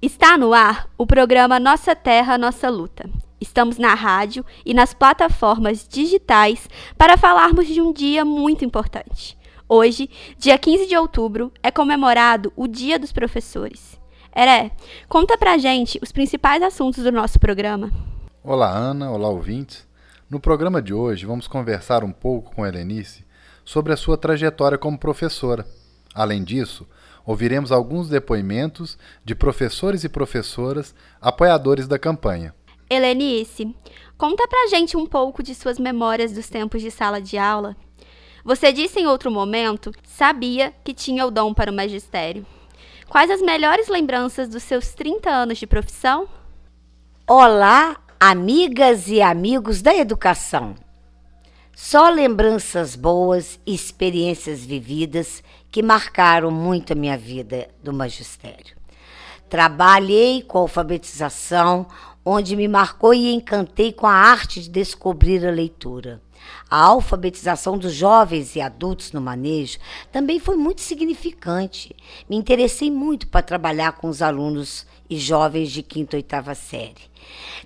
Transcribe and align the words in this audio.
Está 0.00 0.38
no 0.38 0.54
ar 0.54 0.88
o 0.96 1.04
programa 1.04 1.58
Nossa 1.58 1.92
Terra, 1.96 2.38
Nossa 2.38 2.70
Luta. 2.70 3.10
Estamos 3.40 3.78
na 3.78 3.94
rádio 3.94 4.46
e 4.64 4.72
nas 4.72 4.94
plataformas 4.94 5.88
digitais 5.88 6.70
para 6.96 7.16
falarmos 7.16 7.66
de 7.66 7.80
um 7.80 7.92
dia 7.92 8.24
muito 8.24 8.64
importante. 8.64 9.36
Hoje, 9.68 10.08
dia 10.38 10.56
15 10.56 10.86
de 10.86 10.96
outubro, 10.96 11.52
é 11.64 11.72
comemorado 11.72 12.52
o 12.54 12.68
Dia 12.68 12.96
dos 12.96 13.10
Professores. 13.10 13.98
Eré, 14.34 14.70
conta 15.08 15.36
pra 15.36 15.58
gente 15.58 15.98
os 16.00 16.12
principais 16.12 16.62
assuntos 16.62 17.02
do 17.02 17.10
nosso 17.10 17.40
programa. 17.40 17.90
Olá, 18.40 18.70
Ana, 18.70 19.10
olá, 19.10 19.28
ouvintes. 19.28 19.84
No 20.30 20.38
programa 20.38 20.80
de 20.80 20.94
hoje, 20.94 21.26
vamos 21.26 21.48
conversar 21.48 22.04
um 22.04 22.12
pouco 22.12 22.54
com 22.54 22.64
Helenice 22.64 23.24
sobre 23.64 23.92
a 23.92 23.96
sua 23.96 24.16
trajetória 24.16 24.78
como 24.78 24.96
professora. 24.96 25.66
Além 26.14 26.44
disso, 26.44 26.86
ouviremos 27.28 27.70
alguns 27.70 28.08
depoimentos 28.08 28.96
de 29.22 29.34
professores 29.34 30.02
e 30.02 30.08
professoras 30.08 30.94
apoiadores 31.20 31.86
da 31.86 31.98
campanha. 31.98 32.54
Helenice, 32.88 33.76
conta 34.16 34.48
pra 34.48 34.68
gente 34.68 34.96
um 34.96 35.04
pouco 35.04 35.42
de 35.42 35.54
suas 35.54 35.78
memórias 35.78 36.32
dos 36.32 36.48
tempos 36.48 36.80
de 36.80 36.90
sala 36.90 37.20
de 37.20 37.36
aula. 37.36 37.76
Você 38.42 38.72
disse 38.72 38.98
em 38.98 39.06
outro 39.06 39.30
momento, 39.30 39.92
sabia 40.02 40.72
que 40.82 40.94
tinha 40.94 41.26
o 41.26 41.30
dom 41.30 41.52
para 41.52 41.70
o 41.70 41.74
magistério. 41.74 42.46
Quais 43.10 43.30
as 43.30 43.42
melhores 43.42 43.88
lembranças 43.88 44.48
dos 44.48 44.62
seus 44.62 44.94
30 44.94 45.28
anos 45.28 45.58
de 45.58 45.66
profissão? 45.66 46.26
Olá, 47.26 47.98
amigas 48.18 49.06
e 49.06 49.20
amigos 49.20 49.82
da 49.82 49.94
educação. 49.94 50.74
Só 51.80 52.10
lembranças 52.10 52.96
boas 52.96 53.60
e 53.64 53.72
experiências 53.72 54.64
vividas 54.64 55.44
que 55.70 55.82
marcaram 55.82 56.50
muito 56.50 56.92
a 56.92 56.96
minha 56.96 57.16
vida 57.16 57.68
do 57.82 57.92
magistério. 57.92 58.76
Trabalhei 59.48 60.42
com 60.42 60.58
alfabetização, 60.58 61.86
onde 62.24 62.54
me 62.54 62.68
marcou 62.68 63.14
e 63.14 63.32
encantei 63.32 63.92
com 63.92 64.06
a 64.06 64.12
arte 64.12 64.60
de 64.60 64.68
descobrir 64.68 65.46
a 65.46 65.50
leitura. 65.50 66.20
A 66.70 66.82
alfabetização 66.84 67.76
dos 67.78 67.94
jovens 67.94 68.54
e 68.54 68.60
adultos 68.60 69.12
no 69.12 69.20
manejo 69.20 69.78
também 70.12 70.38
foi 70.38 70.56
muito 70.56 70.80
significante. 70.80 71.94
Me 72.28 72.36
interessei 72.36 72.90
muito 72.90 73.26
para 73.28 73.42
trabalhar 73.42 73.92
com 73.92 74.08
os 74.08 74.22
alunos 74.22 74.86
e 75.08 75.18
jovens 75.18 75.70
de 75.70 75.82
quinta 75.82 76.16
e 76.16 76.18
oitava 76.18 76.54
série. 76.54 77.10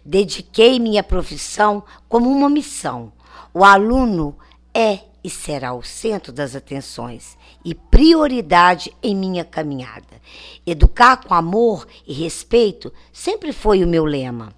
Dediquei 0.04 0.78
minha 0.78 1.02
profissão 1.02 1.82
como 2.08 2.30
uma 2.30 2.48
missão 2.48 3.12
o 3.54 3.64
aluno 3.64 4.36
é 4.72 5.00
e 5.24 5.30
será 5.30 5.72
o 5.72 5.82
centro 5.82 6.32
das 6.32 6.56
atenções 6.56 7.36
e 7.64 7.74
prioridade 7.74 8.94
em 9.02 9.14
minha 9.14 9.44
caminhada. 9.44 10.20
Educar 10.66 11.18
com 11.18 11.34
amor 11.34 11.86
e 12.06 12.12
respeito 12.12 12.92
sempre 13.12 13.52
foi 13.52 13.84
o 13.84 13.88
meu 13.88 14.04
lema. 14.04 14.52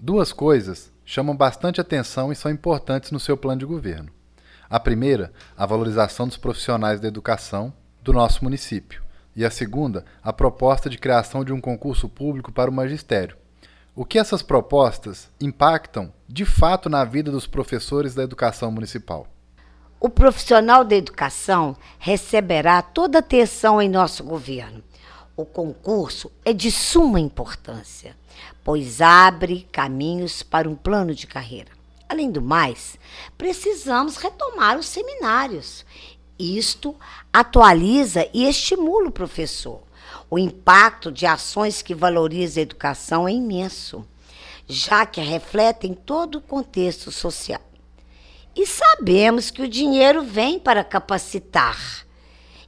Duas 0.00 0.32
coisas 0.32 0.92
chamam 1.04 1.36
bastante 1.36 1.80
atenção 1.80 2.30
e 2.30 2.36
são 2.36 2.50
importantes 2.50 3.10
no 3.10 3.18
seu 3.18 3.36
plano 3.36 3.60
de 3.60 3.66
governo. 3.66 4.10
A 4.70 4.78
primeira, 4.78 5.32
a 5.56 5.64
valorização 5.64 6.28
dos 6.28 6.36
profissionais 6.36 7.00
da 7.00 7.08
educação 7.08 7.72
do 8.02 8.12
nosso 8.12 8.44
município. 8.44 9.02
E 9.34 9.44
a 9.44 9.50
segunda, 9.50 10.04
a 10.22 10.32
proposta 10.32 10.90
de 10.90 10.98
criação 10.98 11.44
de 11.44 11.52
um 11.52 11.60
concurso 11.60 12.08
público 12.08 12.52
para 12.52 12.70
o 12.70 12.74
magistério, 12.74 13.36
o 13.94 14.04
que 14.04 14.18
essas 14.18 14.42
propostas 14.42 15.30
impactam 15.40 16.12
de 16.28 16.44
fato 16.44 16.88
na 16.88 17.04
vida 17.04 17.30
dos 17.30 17.46
professores 17.46 18.14
da 18.14 18.22
educação 18.22 18.70
municipal? 18.70 19.26
O 20.00 20.08
profissional 20.08 20.84
da 20.84 20.94
educação 20.96 21.76
receberá 21.98 22.80
toda 22.82 23.18
a 23.18 23.20
atenção 23.20 23.82
em 23.82 23.88
nosso 23.88 24.22
governo. 24.22 24.82
O 25.36 25.44
concurso 25.44 26.30
é 26.44 26.52
de 26.52 26.70
suma 26.70 27.20
importância, 27.20 28.16
pois 28.64 29.00
abre 29.00 29.68
caminhos 29.72 30.42
para 30.42 30.68
um 30.68 30.74
plano 30.74 31.14
de 31.14 31.26
carreira. 31.26 31.70
Além 32.08 32.30
do 32.30 32.40
mais, 32.40 32.98
precisamos 33.36 34.16
retomar 34.16 34.78
os 34.78 34.86
seminários. 34.86 35.84
Isto 36.38 36.94
atualiza 37.32 38.28
e 38.32 38.48
estimula 38.48 39.08
o 39.08 39.12
professor 39.12 39.82
o 40.30 40.38
impacto 40.38 41.10
de 41.10 41.26
ações 41.26 41.80
que 41.82 41.94
valorizam 41.94 42.60
a 42.60 42.62
educação 42.62 43.28
é 43.28 43.32
imenso, 43.32 44.06
já 44.66 45.06
que 45.06 45.20
refletem 45.20 45.94
todo 45.94 46.36
o 46.36 46.40
contexto 46.40 47.10
social. 47.10 47.60
E 48.58 48.66
sabemos 48.66 49.52
que 49.52 49.62
o 49.62 49.68
dinheiro 49.68 50.20
vem 50.20 50.58
para 50.58 50.82
capacitar. 50.82 51.78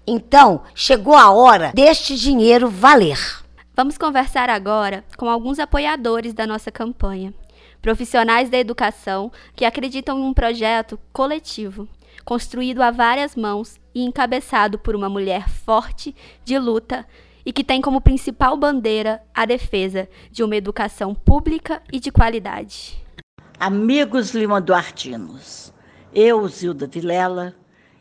Então, 0.06 0.62
chegou 0.72 1.16
a 1.16 1.32
hora 1.32 1.72
deste 1.74 2.14
dinheiro 2.16 2.70
valer. 2.70 3.18
Vamos 3.74 3.98
conversar 3.98 4.48
agora 4.48 5.04
com 5.16 5.28
alguns 5.28 5.58
apoiadores 5.58 6.32
da 6.32 6.46
nossa 6.46 6.70
campanha. 6.70 7.34
Profissionais 7.82 8.48
da 8.48 8.56
educação 8.56 9.32
que 9.56 9.64
acreditam 9.64 10.16
em 10.20 10.22
um 10.22 10.32
projeto 10.32 10.96
coletivo, 11.12 11.88
construído 12.24 12.82
a 12.82 12.92
várias 12.92 13.34
mãos 13.34 13.80
e 13.92 14.04
encabeçado 14.04 14.78
por 14.78 14.94
uma 14.94 15.08
mulher 15.08 15.48
forte, 15.48 16.14
de 16.44 16.56
luta 16.56 17.04
e 17.44 17.52
que 17.52 17.64
tem 17.64 17.80
como 17.80 18.00
principal 18.00 18.56
bandeira 18.56 19.20
a 19.34 19.44
defesa 19.44 20.08
de 20.30 20.44
uma 20.44 20.54
educação 20.54 21.16
pública 21.16 21.82
e 21.92 21.98
de 21.98 22.12
qualidade. 22.12 23.04
Amigos 23.58 24.30
Lima 24.30 24.60
Duartinos, 24.60 25.72
eu, 26.14 26.46
Zilda 26.48 26.86
Vilela, 26.86 27.54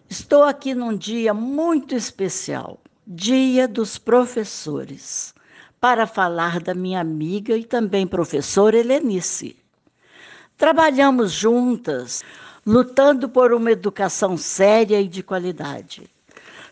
estou 0.09 0.43
aqui 0.43 0.73
num 0.73 0.95
dia 0.95 1.33
muito 1.33 1.95
especial, 1.95 2.79
Dia 3.05 3.67
dos 3.67 3.97
Professores, 3.97 5.33
para 5.79 6.05
falar 6.05 6.59
da 6.59 6.73
minha 6.73 6.99
amiga 6.99 7.57
e 7.57 7.63
também 7.63 8.05
professora 8.05 8.77
Helenice. 8.77 9.55
Trabalhamos 10.57 11.31
juntas, 11.31 12.23
lutando 12.65 13.29
por 13.29 13.53
uma 13.53 13.71
educação 13.71 14.37
séria 14.37 14.99
e 14.99 15.07
de 15.07 15.23
qualidade 15.23 16.09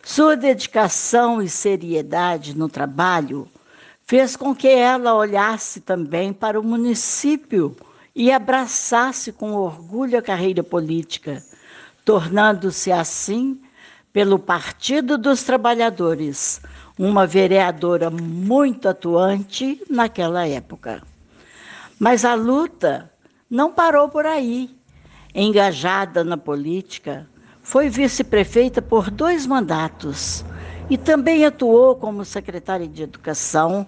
sua 0.08 0.38
dedicação 0.38 1.42
e 1.42 1.50
seriedade 1.50 2.58
no 2.58 2.70
trabalho 2.70 3.46
fez 4.06 4.38
com 4.38 4.56
que 4.56 4.70
ela 4.70 5.14
olhasse 5.14 5.82
também 5.82 6.32
para 6.32 6.58
o 6.58 6.64
município 6.64 7.76
e 8.18 8.32
abraçasse 8.32 9.32
com 9.32 9.54
orgulho 9.54 10.18
a 10.18 10.24
carreira 10.24 10.64
política, 10.64 11.38
tornando-se 12.04 12.92
assim, 12.92 13.62
pelo 14.12 14.40
Partido 14.40 15.20
dos 15.20 15.44
Trabalhadores, 15.44 16.60
uma 16.98 17.28
vereadora 17.28 18.10
muito 18.10 18.90
atuante 18.90 19.80
naquela 19.88 20.48
época. 20.48 21.04
Mas 22.00 22.26
a 22.26 22.34
luta 22.34 23.12
não 23.48 23.72
parou 23.72 24.10
por 24.10 24.26
aí. 24.26 24.76
Engajada 25.36 26.24
na 26.24 26.38
política, 26.38 27.30
foi 27.62 27.88
vice-prefeita 27.88 28.82
por 28.82 29.12
dois 29.12 29.46
mandatos 29.46 30.44
e 30.90 30.98
também 30.98 31.46
atuou 31.46 31.96
como 31.96 32.26
secretária 32.26 32.88
de 32.88 33.04
Educação 33.04 33.86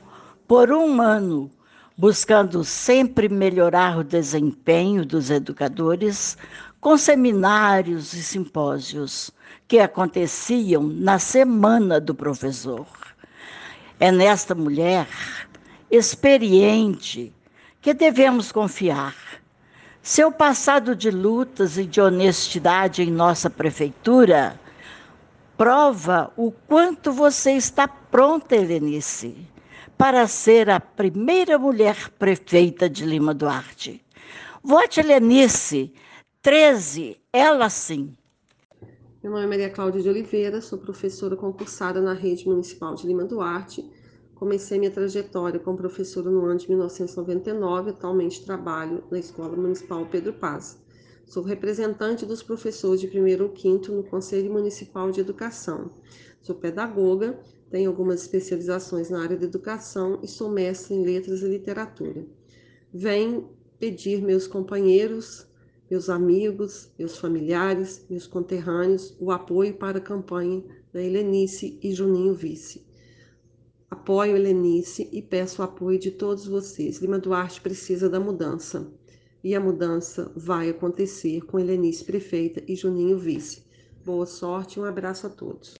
por 0.48 0.72
um 0.72 1.02
ano, 1.02 1.50
buscando 2.00 2.64
sempre 2.64 3.28
melhorar 3.28 3.98
o 3.98 4.06
desempenho 4.06 5.06
dos 5.06 5.30
educadores 5.30 6.38
com 6.80 6.98
seminários 6.98 8.14
e 8.14 8.24
simpósios 8.24 9.32
que 9.68 9.80
aconteciam 9.80 10.82
na 10.82 11.20
Semana 11.20 12.00
do 12.00 12.16
Professor. 12.16 12.88
É 14.00 14.14
nesta 14.14 14.56
mulher 14.56 15.10
experiente 15.92 17.34
que 17.82 17.94
devemos 17.94 18.50
confiar 18.50 19.14
seu 20.02 20.32
passado 20.32 20.96
de 20.96 21.12
lutas 21.12 21.78
e 21.78 21.84
de 21.86 22.00
honestidade 22.00 23.04
em 23.04 23.12
nossa 23.12 23.50
prefeitura 23.50 24.58
prova 25.58 26.32
o 26.38 26.50
quanto 26.50 27.12
você 27.12 27.52
está 27.52 27.90
pronta, 27.90 28.56
Helenice, 28.56 29.36
para 29.98 30.28
ser 30.28 30.70
a 30.70 30.80
primeira 30.80 31.58
mulher 31.58 32.10
prefeita 32.18 32.90
de 32.90 33.06
Lima 33.06 33.34
Duarte. 33.34 34.04
Vote 34.64 35.00
Helenice, 35.00 35.94
13, 36.42 37.18
ela 37.32 37.70
sim. 37.70 38.16
Meu 39.22 39.32
nome 39.32 39.44
é 39.44 39.48
Maria 39.48 39.70
Cláudia 39.70 40.02
de 40.02 40.10
Oliveira, 40.10 40.62
sou 40.62 40.80
professora 40.80 41.36
concursada 41.36 42.02
na 42.02 42.14
Rede 42.14 42.48
Municipal 42.48 42.96
de 42.96 43.06
Lima 43.06 43.26
Duarte 43.26 43.90
Comecei 44.40 44.80
minha 44.80 44.90
trajetória 44.90 45.60
como 45.60 45.76
professora 45.76 46.32
no 46.32 46.46
ano 46.46 46.58
de 46.58 46.70
1999, 46.70 47.90
atualmente 47.90 48.46
trabalho 48.46 49.04
na 49.12 49.20
Escola 49.20 49.54
Municipal 49.54 50.06
Pedro 50.06 50.32
Paz. 50.32 50.82
Sou 51.26 51.44
representante 51.44 52.26
dos 52.26 52.42
professores 52.42 53.02
de 53.02 53.10
primeiro 53.10 53.44
ou 53.44 53.50
quinto 53.50 53.92
no 53.92 54.02
Conselho 54.02 54.50
Municipal 54.54 55.12
de 55.12 55.20
Educação. 55.20 55.92
Sou 56.42 56.56
pedagoga, 56.56 57.38
tenho 57.70 57.90
algumas 57.90 58.22
especializações 58.22 59.10
na 59.10 59.22
área 59.22 59.38
de 59.38 59.46
educação 59.46 60.20
e 60.24 60.28
sou 60.28 60.50
mestre 60.50 60.96
em 60.96 61.04
letras 61.04 61.42
e 61.42 61.48
literatura. 61.48 62.26
Venho 62.94 63.50
pedir 63.80 64.22
meus 64.22 64.48
companheiros, 64.48 65.48
meus 65.90 66.10
amigos, 66.10 66.92
meus 66.98 67.18
familiares, 67.18 68.06
meus 68.10 68.28
conterrâneos 68.28 69.16
o 69.20 69.32
apoio 69.32 69.76
para 69.76 70.00
a 70.00 70.02
campanha 70.02 70.64
da 70.92 71.02
Helenice 71.02 71.80
e 71.82 71.94
Juninho 71.94 72.34
Vice. 72.34 72.86
apoio 73.90 74.36
Helenice 74.36 75.10
e 75.12 75.22
peço 75.22 75.62
o 75.62 75.66
apoio 75.66 75.98
de 75.98 76.12
todos 76.12 76.46
vocês. 76.46 77.00
Lima 77.00 77.20
Duarte 77.20 77.62
precisa 77.62 78.10
da 78.10 78.20
mudança. 78.20 78.92
E 79.44 79.56
a 79.56 79.60
mudança 79.60 80.32
vai 80.36 80.70
acontecer 80.70 81.42
com 81.46 81.60
Helenice 81.60 82.04
prefeita 82.04 82.62
e 82.68 82.76
Juninho 82.76 83.18
vice. 83.18 83.64
Boa 84.04 84.26
sorte 84.26 84.78
e 84.78 84.82
um 84.82 84.86
abraço 84.86 85.28
a 85.28 85.30
todos. 85.30 85.80